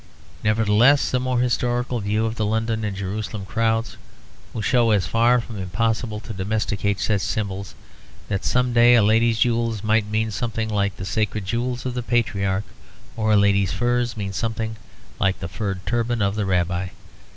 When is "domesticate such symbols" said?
6.33-7.75